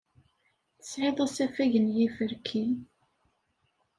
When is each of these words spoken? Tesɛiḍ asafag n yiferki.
Tesɛiḍ 0.79 1.17
asafag 1.25 1.73
n 1.79 1.85
yiferki. 1.95 2.65